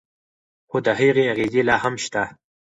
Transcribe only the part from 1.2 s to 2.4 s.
اغیزې لا هم شته.